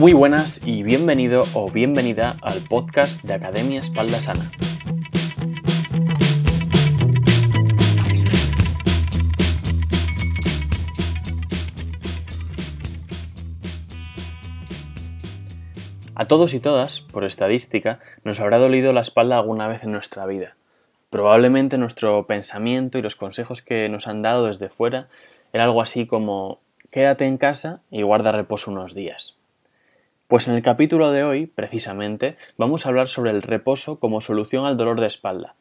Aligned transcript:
Muy 0.00 0.14
buenas 0.14 0.62
y 0.64 0.82
bienvenido 0.82 1.44
o 1.52 1.70
bienvenida 1.70 2.38
al 2.40 2.62
podcast 2.62 3.22
de 3.22 3.34
Academia 3.34 3.80
Espalda 3.80 4.18
Sana. 4.18 4.50
A 16.14 16.26
todos 16.26 16.54
y 16.54 16.60
todas, 16.60 17.02
por 17.02 17.24
estadística, 17.24 18.00
nos 18.24 18.40
habrá 18.40 18.56
dolido 18.56 18.94
la 18.94 19.02
espalda 19.02 19.36
alguna 19.36 19.68
vez 19.68 19.84
en 19.84 19.92
nuestra 19.92 20.24
vida. 20.24 20.56
Probablemente 21.10 21.76
nuestro 21.76 22.26
pensamiento 22.26 22.96
y 22.96 23.02
los 23.02 23.16
consejos 23.16 23.60
que 23.60 23.90
nos 23.90 24.06
han 24.06 24.22
dado 24.22 24.46
desde 24.46 24.70
fuera 24.70 25.08
era 25.52 25.64
algo 25.64 25.82
así 25.82 26.06
como 26.06 26.60
quédate 26.90 27.26
en 27.26 27.36
casa 27.36 27.82
y 27.90 28.00
guarda 28.00 28.32
reposo 28.32 28.70
unos 28.70 28.94
días. 28.94 29.36
Pues 30.30 30.46
en 30.46 30.54
el 30.54 30.62
capítulo 30.62 31.10
de 31.10 31.24
hoy, 31.24 31.46
precisamente, 31.46 32.36
vamos 32.56 32.86
a 32.86 32.88
hablar 32.88 33.08
sobre 33.08 33.32
el 33.32 33.42
reposo 33.42 33.98
como 33.98 34.20
solución 34.20 34.64
al 34.64 34.76
dolor 34.76 35.00
de 35.00 35.08
espalda. 35.08 35.56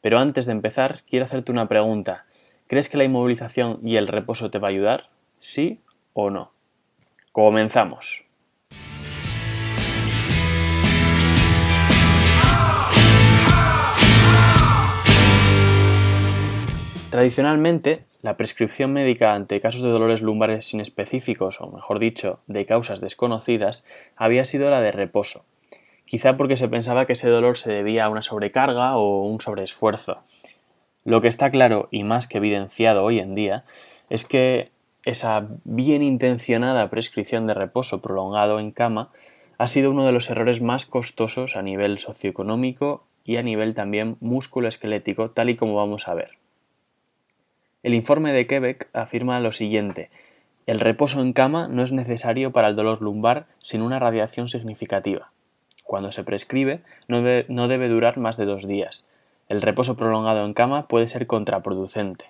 Pero 0.00 0.18
antes 0.18 0.46
de 0.46 0.52
empezar, 0.52 1.02
quiero 1.06 1.26
hacerte 1.26 1.52
una 1.52 1.68
pregunta. 1.68 2.24
¿Crees 2.66 2.88
que 2.88 2.96
la 2.96 3.04
inmovilización 3.04 3.78
y 3.82 3.96
el 3.96 4.08
reposo 4.08 4.50
te 4.50 4.58
va 4.58 4.68
a 4.68 4.70
ayudar? 4.70 5.10
¿Sí 5.36 5.82
o 6.14 6.30
no? 6.30 6.52
Comenzamos. 7.32 8.25
Tradicionalmente, 17.16 18.04
la 18.20 18.36
prescripción 18.36 18.92
médica 18.92 19.32
ante 19.32 19.62
casos 19.62 19.80
de 19.80 19.88
dolores 19.88 20.20
lumbares 20.20 20.74
inespecíficos, 20.74 21.62
o 21.62 21.70
mejor 21.70 21.98
dicho, 21.98 22.40
de 22.46 22.66
causas 22.66 23.00
desconocidas, 23.00 23.86
había 24.16 24.44
sido 24.44 24.68
la 24.68 24.82
de 24.82 24.92
reposo, 24.92 25.46
quizá 26.04 26.36
porque 26.36 26.58
se 26.58 26.68
pensaba 26.68 27.06
que 27.06 27.14
ese 27.14 27.30
dolor 27.30 27.56
se 27.56 27.72
debía 27.72 28.04
a 28.04 28.10
una 28.10 28.20
sobrecarga 28.20 28.98
o 28.98 29.22
un 29.22 29.40
sobreesfuerzo. 29.40 30.18
Lo 31.06 31.22
que 31.22 31.28
está 31.28 31.50
claro 31.50 31.88
y 31.90 32.04
más 32.04 32.26
que 32.26 32.36
evidenciado 32.36 33.02
hoy 33.02 33.18
en 33.18 33.34
día 33.34 33.64
es 34.10 34.26
que 34.26 34.68
esa 35.02 35.46
bien 35.64 36.02
intencionada 36.02 36.90
prescripción 36.90 37.46
de 37.46 37.54
reposo 37.54 38.02
prolongado 38.02 38.60
en 38.60 38.72
cama 38.72 39.08
ha 39.56 39.68
sido 39.68 39.90
uno 39.90 40.04
de 40.04 40.12
los 40.12 40.28
errores 40.28 40.60
más 40.60 40.84
costosos 40.84 41.56
a 41.56 41.62
nivel 41.62 41.96
socioeconómico 41.96 43.04
y 43.24 43.38
a 43.38 43.42
nivel 43.42 43.72
también 43.72 44.18
musculoesquelético, 44.20 45.30
tal 45.30 45.48
y 45.48 45.56
como 45.56 45.76
vamos 45.76 46.08
a 46.08 46.14
ver. 46.14 46.32
El 47.86 47.94
informe 47.94 48.32
de 48.32 48.48
Quebec 48.48 48.88
afirma 48.94 49.38
lo 49.38 49.52
siguiente: 49.52 50.10
el 50.66 50.80
reposo 50.80 51.20
en 51.20 51.32
cama 51.32 51.68
no 51.68 51.84
es 51.84 51.92
necesario 51.92 52.50
para 52.50 52.66
el 52.66 52.74
dolor 52.74 53.00
lumbar 53.00 53.46
sin 53.58 53.80
una 53.80 54.00
radiación 54.00 54.48
significativa. 54.48 55.30
Cuando 55.84 56.10
se 56.10 56.24
prescribe, 56.24 56.80
no 57.06 57.22
debe, 57.22 57.88
durar 57.88 58.18
más 58.18 58.36
de 58.36 58.44
dos 58.44 58.66
días. 58.66 59.06
El 59.48 59.62
reposo 59.62 59.96
prolongado 59.96 60.44
en 60.44 60.52
cama 60.52 60.88
puede 60.88 61.06
ser 61.06 61.28
contraproducente. 61.28 62.24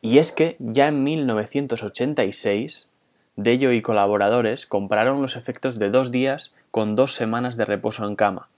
Y 0.00 0.18
es 0.18 0.32
que 0.32 0.56
ya 0.58 0.88
en 0.88 1.04
1986, 1.04 2.90
Dello 3.36 3.70
y 3.70 3.80
colaboradores 3.80 4.66
compararon 4.66 5.22
los 5.22 5.36
efectos 5.36 5.78
de 5.78 5.90
dos 5.90 6.10
días 6.10 6.52
con 6.72 6.96
dos 6.96 7.14
semanas 7.14 7.56
de 7.56 7.64
reposo 7.64 8.08
en 8.08 8.16
cama, 8.16 8.48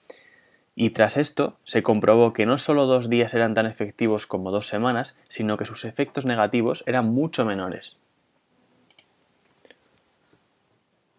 y 0.78 0.90
tras 0.90 1.16
esto, 1.16 1.56
se 1.64 1.82
comprobó 1.82 2.34
que 2.34 2.44
no 2.44 2.58
solo 2.58 2.84
dos 2.84 3.08
días 3.08 3.32
eran 3.32 3.54
tan 3.54 3.64
efectivos 3.64 4.26
como 4.26 4.50
dos 4.50 4.68
semanas, 4.68 5.16
sino 5.26 5.56
que 5.56 5.64
sus 5.64 5.86
efectos 5.86 6.26
negativos 6.26 6.84
eran 6.86 7.06
mucho 7.06 7.46
menores. 7.46 8.02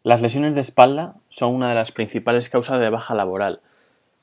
Las 0.03 0.21
lesiones 0.21 0.53
de 0.53 0.61
espalda 0.61 1.15
son 1.29 1.55
una 1.55 1.69
de 1.69 1.75
las 1.75 1.91
principales 1.91 2.49
causas 2.49 2.79
de 2.79 2.91
baja 2.91 3.15
laboral. 3.15 3.61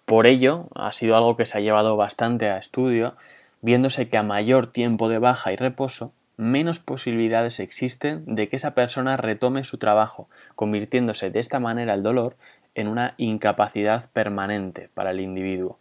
Por 0.05 0.29
ello, 0.29 0.69
ha 0.77 0.93
sido 0.93 1.17
algo 1.17 1.37
que 1.37 1.47
se 1.47 1.59
ha 1.59 1.61
llevado 1.61 1.97
bastante 1.97 2.49
a 2.49 2.57
estudio, 2.57 3.17
viéndose 3.61 4.09
que 4.09 4.17
a 4.17 4.23
mayor 4.23 4.69
tiempo 4.69 5.09
de 5.09 5.19
baja 5.19 5.53
y 5.53 5.57
reposo, 5.57 6.13
menos 6.37 6.81
posibilidades 6.81 7.61
existen 7.61 8.25
de 8.27 8.49
que 8.49 8.57
esa 8.57 8.75
persona 8.75 9.17
retome 9.17 9.65
su 9.65 9.79
trabajo, 9.79 10.29
convirtiéndose 10.55 11.31
de 11.31 11.41
esta 11.41 11.61
manera 11.61 11.95
el 11.95 12.03
dolor 12.03 12.37
en 12.75 12.89
una 12.89 13.15
incapacidad 13.17 14.11
permanente 14.13 14.91
para 14.95 15.11
el 15.13 15.21
individuo. 15.21 15.79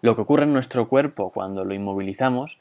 Lo 0.00 0.14
que 0.14 0.22
ocurre 0.22 0.44
en 0.44 0.52
nuestro 0.52 0.88
cuerpo 0.88 1.30
cuando 1.30 1.64
lo 1.64 1.74
inmovilizamos 1.74 2.60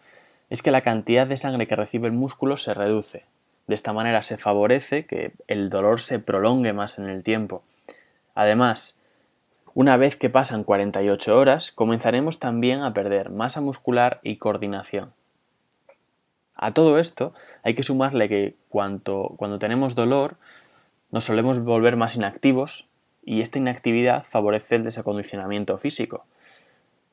es 0.50 0.62
que 0.62 0.72
la 0.72 0.82
cantidad 0.82 1.28
de 1.28 1.38
sangre 1.38 1.68
que 1.68 1.76
recibe 1.76 2.08
el 2.08 2.14
músculo 2.14 2.58
se 2.58 2.74
reduce. 2.74 3.26
De 3.68 3.76
esta 3.76 3.94
manera 3.94 4.22
se 4.22 4.38
favorece 4.38 5.06
que 5.06 5.34
el 5.48 5.70
dolor 5.70 6.02
se 6.02 6.20
prolongue 6.20 6.74
más 6.74 7.00
en 7.00 7.08
el 7.10 7.24
tiempo. 7.24 7.64
Además, 8.36 9.00
una 9.74 9.98
vez 9.98 10.18
que 10.18 10.30
pasan 10.30 10.64
48 10.64 11.38
horas, 11.38 11.72
comenzaremos 11.72 12.40
también 12.40 12.82
a 12.82 12.94
perder 12.94 13.30
masa 13.30 13.62
muscular 13.62 14.20
y 14.22 14.38
coordinación. 14.38 15.14
A 16.56 16.74
todo 16.74 17.00
esto 17.00 17.34
hay 17.64 17.74
que 17.74 17.84
sumarle 17.84 18.30
que 18.30 18.56
cuando 18.70 19.60
tenemos 19.60 19.96
dolor 19.96 20.38
nos 21.12 21.26
solemos 21.26 21.64
volver 21.64 21.96
más 21.96 22.16
inactivos, 22.16 22.88
y 23.26 23.42
esta 23.42 23.60
inactividad 23.60 24.26
favorece 24.26 24.76
el 24.76 24.84
desacondicionamiento 24.84 25.78
físico, 25.78 26.26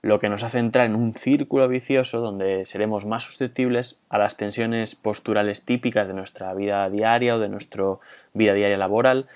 lo 0.03 0.19
que 0.19 0.29
nos 0.29 0.43
hace 0.43 0.59
entrar 0.59 0.87
en 0.87 0.97
un 0.97 1.15
círculo 1.15 1.69
vicioso 1.69 2.21
donde 2.21 2.65
seremos 2.65 3.05
más 3.05 3.25
susceptibles 3.25 4.01
a 4.09 4.19
las 4.19 4.37
tensiones 4.37 4.95
posturales 4.95 5.65
típicas 5.65 6.09
de 6.09 6.15
nuestra 6.15 6.55
vida 6.55 6.89
diaria 6.89 7.37
o 7.37 7.39
de 7.39 7.51
nuestra 7.51 7.85
vida 8.33 8.55
diaria 8.55 8.79
laboral. 8.79 9.29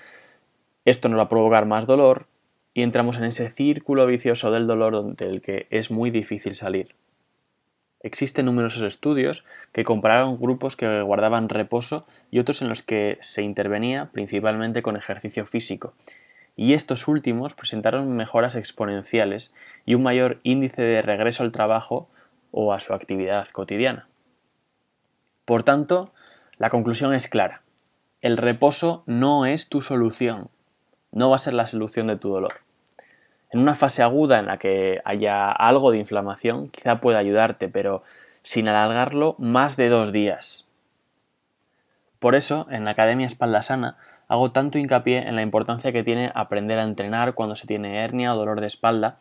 Esto 0.83 1.07
nos 1.07 1.19
va 1.19 1.23
a 1.23 1.29
provocar 1.29 1.65
más 1.65 1.85
dolor 1.85 2.25
y 2.73 2.81
entramos 2.81 3.17
en 3.17 3.25
ese 3.25 3.51
círculo 3.51 4.07
vicioso 4.07 4.51
del 4.51 4.67
dolor 4.67 5.15
del 5.15 5.41
que 5.41 5.67
es 5.69 5.91
muy 5.91 6.09
difícil 6.09 6.55
salir. 6.55 6.95
Existen 8.05 8.45
numerosos 8.45 8.83
estudios 8.83 9.45
que 9.71 9.83
compararon 9.83 10.39
grupos 10.39 10.75
que 10.75 11.01
guardaban 11.01 11.49
reposo 11.49 12.05
y 12.29 12.37
otros 12.37 12.61
en 12.61 12.69
los 12.69 12.83
que 12.83 13.17
se 13.21 13.41
intervenía 13.41 14.09
principalmente 14.11 14.83
con 14.83 14.95
ejercicio 14.95 15.47
físico 15.47 15.95
y 16.55 16.73
estos 16.73 17.07
últimos 17.07 17.55
presentaron 17.55 18.15
mejoras 18.15 18.55
exponenciales 18.55 19.55
y 19.87 19.95
un 19.95 20.03
mayor 20.03 20.39
índice 20.43 20.83
de 20.83 21.01
regreso 21.01 21.41
al 21.41 21.51
trabajo 21.51 22.07
o 22.51 22.73
a 22.73 22.79
su 22.79 22.93
actividad 22.93 23.47
cotidiana. 23.49 24.07
Por 25.43 25.63
tanto, 25.63 26.13
la 26.59 26.69
conclusión 26.69 27.15
es 27.15 27.27
clara. 27.27 27.63
El 28.21 28.37
reposo 28.37 29.01
no 29.07 29.47
es 29.47 29.67
tu 29.67 29.81
solución, 29.81 30.49
no 31.11 31.31
va 31.31 31.37
a 31.37 31.39
ser 31.39 31.55
la 31.55 31.65
solución 31.65 32.05
de 32.05 32.17
tu 32.17 32.29
dolor. 32.29 32.64
En 33.55 33.61
una 33.61 33.73
fase 33.73 34.03
aguda 34.03 34.39
en 34.39 34.47
la 34.47 34.57
que 34.57 34.99
haya 35.05 35.49
algo 35.49 35.89
de 35.91 35.97
inflamación, 35.97 36.67
quizá 36.67 36.99
pueda 36.99 37.19
ayudarte, 37.19 37.69
pero 37.69 38.03
sin 38.43 38.67
alargarlo 38.67 39.37
más 39.39 39.77
de 39.77 39.87
dos 39.87 40.11
días. 40.11 40.67
Por 42.19 42.35
eso, 42.35 42.67
en 42.69 42.83
la 42.83 42.91
Academia 42.91 43.25
Espalda 43.25 43.61
Sana 43.61 43.95
hago 44.27 44.51
tanto 44.51 44.77
hincapié 44.77 45.19
en 45.19 45.37
la 45.37 45.41
importancia 45.41 45.93
que 45.93 46.03
tiene 46.03 46.33
aprender 46.35 46.79
a 46.79 46.83
entrenar 46.83 47.33
cuando 47.33 47.55
se 47.55 47.65
tiene 47.65 48.03
hernia 48.03 48.33
o 48.33 48.35
dolor 48.35 48.59
de 48.59 48.67
espalda, 48.67 49.19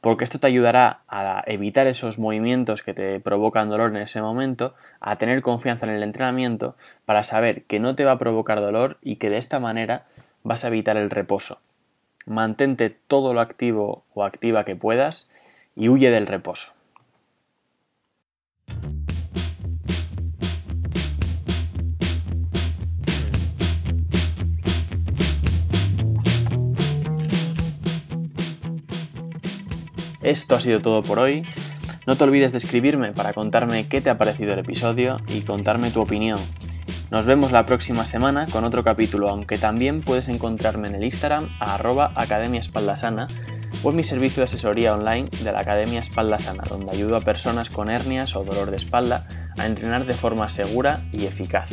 porque 0.00 0.24
esto 0.24 0.40
te 0.40 0.48
ayudará 0.48 1.02
a 1.06 1.44
evitar 1.46 1.86
esos 1.86 2.18
movimientos 2.18 2.82
que 2.82 2.92
te 2.92 3.20
provocan 3.20 3.70
dolor 3.70 3.90
en 3.90 4.02
ese 4.02 4.20
momento, 4.20 4.74
a 4.98 5.14
tener 5.14 5.42
confianza 5.42 5.86
en 5.86 5.92
el 5.92 6.02
entrenamiento 6.02 6.74
para 7.04 7.22
saber 7.22 7.62
que 7.66 7.78
no 7.78 7.94
te 7.94 8.04
va 8.04 8.10
a 8.10 8.18
provocar 8.18 8.60
dolor 8.60 8.98
y 9.00 9.14
que 9.14 9.28
de 9.28 9.38
esta 9.38 9.60
manera 9.60 10.02
vas 10.42 10.64
a 10.64 10.68
evitar 10.68 10.96
el 10.96 11.08
reposo. 11.08 11.60
Mantente 12.26 12.90
todo 12.90 13.32
lo 13.32 13.40
activo 13.40 14.02
o 14.12 14.24
activa 14.24 14.64
que 14.64 14.74
puedas 14.74 15.30
y 15.76 15.88
huye 15.88 16.10
del 16.10 16.26
reposo. 16.26 16.72
Esto 30.20 30.56
ha 30.56 30.60
sido 30.60 30.80
todo 30.80 31.04
por 31.04 31.20
hoy. 31.20 31.46
No 32.08 32.16
te 32.16 32.24
olvides 32.24 32.50
de 32.50 32.58
escribirme 32.58 33.12
para 33.12 33.32
contarme 33.32 33.86
qué 33.86 34.00
te 34.00 34.10
ha 34.10 34.18
parecido 34.18 34.52
el 34.54 34.58
episodio 34.58 35.18
y 35.28 35.42
contarme 35.42 35.92
tu 35.92 36.00
opinión. 36.00 36.40
Nos 37.10 37.24
vemos 37.24 37.52
la 37.52 37.66
próxima 37.66 38.04
semana 38.04 38.46
con 38.50 38.64
otro 38.64 38.82
capítulo, 38.82 39.28
aunque 39.28 39.58
también 39.58 40.02
puedes 40.02 40.26
encontrarme 40.26 40.88
en 40.88 40.96
el 40.96 41.04
Instagram 41.04 41.48
a 41.60 41.74
arroba 41.74 42.10
Academia 42.16 42.58
Espaldasana 42.58 43.28
o 43.84 43.90
en 43.90 43.96
mi 43.96 44.02
servicio 44.02 44.40
de 44.40 44.46
asesoría 44.46 44.92
online 44.92 45.28
de 45.44 45.52
la 45.52 45.60
Academia 45.60 46.00
Espaldasana, 46.00 46.64
donde 46.68 46.92
ayudo 46.92 47.16
a 47.16 47.20
personas 47.20 47.70
con 47.70 47.90
hernias 47.90 48.34
o 48.34 48.42
dolor 48.42 48.72
de 48.72 48.78
espalda 48.78 49.24
a 49.56 49.66
entrenar 49.66 50.04
de 50.04 50.14
forma 50.14 50.48
segura 50.48 51.04
y 51.12 51.26
eficaz. 51.26 51.70